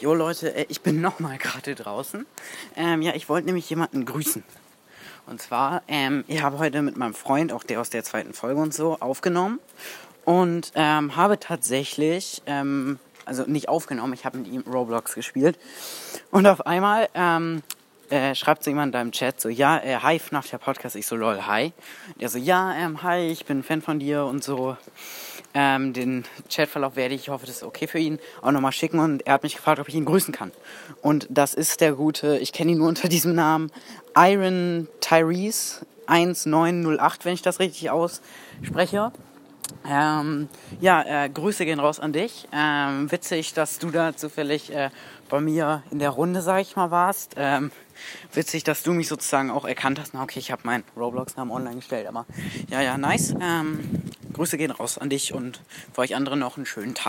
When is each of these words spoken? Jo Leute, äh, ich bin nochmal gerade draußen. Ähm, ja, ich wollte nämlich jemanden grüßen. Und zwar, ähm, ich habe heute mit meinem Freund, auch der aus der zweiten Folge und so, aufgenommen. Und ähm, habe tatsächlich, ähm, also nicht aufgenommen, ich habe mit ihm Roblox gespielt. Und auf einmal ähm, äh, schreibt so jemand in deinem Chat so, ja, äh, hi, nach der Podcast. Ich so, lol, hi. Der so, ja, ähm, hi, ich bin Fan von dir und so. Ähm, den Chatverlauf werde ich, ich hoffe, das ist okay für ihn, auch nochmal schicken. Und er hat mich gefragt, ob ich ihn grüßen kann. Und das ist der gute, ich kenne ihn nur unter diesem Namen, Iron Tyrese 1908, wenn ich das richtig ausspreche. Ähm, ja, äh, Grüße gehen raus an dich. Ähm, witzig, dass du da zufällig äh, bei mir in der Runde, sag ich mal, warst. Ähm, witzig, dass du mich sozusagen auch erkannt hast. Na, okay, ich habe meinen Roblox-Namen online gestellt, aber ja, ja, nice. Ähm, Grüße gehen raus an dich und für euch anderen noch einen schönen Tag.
Jo 0.00 0.14
Leute, 0.14 0.54
äh, 0.54 0.66
ich 0.68 0.80
bin 0.82 1.00
nochmal 1.02 1.38
gerade 1.38 1.74
draußen. 1.74 2.26
Ähm, 2.76 3.02
ja, 3.02 3.14
ich 3.14 3.28
wollte 3.28 3.46
nämlich 3.46 3.68
jemanden 3.68 4.04
grüßen. 4.04 4.44
Und 5.26 5.42
zwar, 5.42 5.82
ähm, 5.88 6.24
ich 6.26 6.42
habe 6.42 6.58
heute 6.58 6.82
mit 6.82 6.96
meinem 6.96 7.14
Freund, 7.14 7.52
auch 7.52 7.64
der 7.64 7.80
aus 7.80 7.90
der 7.90 8.04
zweiten 8.04 8.32
Folge 8.32 8.60
und 8.60 8.72
so, 8.72 8.96
aufgenommen. 9.00 9.58
Und 10.24 10.72
ähm, 10.74 11.16
habe 11.16 11.38
tatsächlich, 11.38 12.42
ähm, 12.46 12.98
also 13.24 13.44
nicht 13.44 13.68
aufgenommen, 13.68 14.12
ich 14.12 14.24
habe 14.24 14.38
mit 14.38 14.46
ihm 14.48 14.62
Roblox 14.62 15.14
gespielt. 15.14 15.58
Und 16.30 16.46
auf 16.46 16.66
einmal 16.66 17.08
ähm, 17.14 17.62
äh, 18.08 18.34
schreibt 18.34 18.64
so 18.64 18.70
jemand 18.70 18.88
in 18.88 18.92
deinem 18.92 19.12
Chat 19.12 19.40
so, 19.40 19.48
ja, 19.48 19.78
äh, 19.78 19.96
hi, 19.96 20.20
nach 20.30 20.46
der 20.46 20.58
Podcast. 20.58 20.96
Ich 20.96 21.06
so, 21.06 21.16
lol, 21.16 21.46
hi. 21.46 21.72
Der 22.20 22.28
so, 22.28 22.38
ja, 22.38 22.74
ähm, 22.74 23.02
hi, 23.02 23.28
ich 23.28 23.44
bin 23.44 23.62
Fan 23.62 23.82
von 23.82 23.98
dir 23.98 24.24
und 24.24 24.44
so. 24.44 24.76
Ähm, 25.54 25.92
den 25.92 26.24
Chatverlauf 26.50 26.96
werde 26.96 27.14
ich, 27.14 27.22
ich 27.22 27.28
hoffe, 27.30 27.46
das 27.46 27.56
ist 27.56 27.62
okay 27.62 27.86
für 27.86 27.98
ihn, 27.98 28.18
auch 28.42 28.52
nochmal 28.52 28.72
schicken. 28.72 28.98
Und 28.98 29.26
er 29.26 29.34
hat 29.34 29.42
mich 29.42 29.56
gefragt, 29.56 29.80
ob 29.80 29.88
ich 29.88 29.94
ihn 29.94 30.04
grüßen 30.04 30.32
kann. 30.32 30.52
Und 31.02 31.26
das 31.30 31.54
ist 31.54 31.80
der 31.80 31.92
gute, 31.92 32.38
ich 32.38 32.52
kenne 32.52 32.72
ihn 32.72 32.78
nur 32.78 32.88
unter 32.88 33.08
diesem 33.08 33.34
Namen, 33.34 33.70
Iron 34.16 34.88
Tyrese 35.00 35.86
1908, 36.06 37.24
wenn 37.24 37.34
ich 37.34 37.42
das 37.42 37.60
richtig 37.60 37.90
ausspreche. 37.90 39.12
Ähm, 39.86 40.48
ja, 40.80 41.24
äh, 41.24 41.28
Grüße 41.28 41.64
gehen 41.64 41.80
raus 41.80 42.00
an 42.00 42.12
dich. 42.12 42.48
Ähm, 42.52 43.10
witzig, 43.10 43.52
dass 43.54 43.78
du 43.78 43.90
da 43.90 44.16
zufällig 44.16 44.72
äh, 44.74 44.90
bei 45.28 45.40
mir 45.40 45.82
in 45.90 45.98
der 45.98 46.10
Runde, 46.10 46.40
sag 46.40 46.60
ich 46.60 46.76
mal, 46.76 46.90
warst. 46.90 47.34
Ähm, 47.36 47.70
witzig, 48.32 48.64
dass 48.64 48.82
du 48.82 48.92
mich 48.92 49.08
sozusagen 49.08 49.50
auch 49.50 49.64
erkannt 49.64 50.00
hast. 50.00 50.14
Na, 50.14 50.22
okay, 50.22 50.38
ich 50.38 50.50
habe 50.50 50.62
meinen 50.64 50.84
Roblox-Namen 50.96 51.50
online 51.50 51.76
gestellt, 51.76 52.06
aber 52.06 52.26
ja, 52.70 52.80
ja, 52.80 52.96
nice. 52.96 53.34
Ähm, 53.40 53.97
Grüße 54.38 54.56
gehen 54.56 54.70
raus 54.70 54.98
an 54.98 55.10
dich 55.10 55.34
und 55.34 55.60
für 55.92 56.02
euch 56.02 56.14
anderen 56.14 56.38
noch 56.38 56.56
einen 56.56 56.64
schönen 56.64 56.94
Tag. 56.94 57.06